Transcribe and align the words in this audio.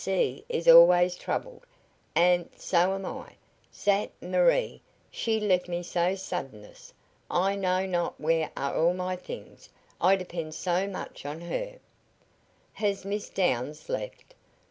Ze 0.03 0.43
sea 0.43 0.45
is 0.49 0.67
always 0.67 1.15
troubled, 1.15 1.61
and 2.15 2.49
so 2.57 2.95
am 2.95 3.05
I. 3.05 3.33
Zat 3.71 4.09
Marie 4.19 4.81
she 5.11 5.39
left 5.39 5.67
me 5.67 5.83
so 5.83 6.15
suddenness 6.15 6.91
I 7.29 7.55
know 7.55 7.85
not 7.85 8.19
where 8.19 8.49
are 8.57 8.75
all 8.75 8.95
my 8.95 9.15
things 9.15 9.69
I 10.01 10.15
depend 10.15 10.55
so 10.55 10.87
much 10.87 11.23
on 11.23 11.41
her" 11.41 11.77
"Has 12.81 13.05
Miss 13.05 13.29
Downs 13.29 13.89
left?" 13.89 14.33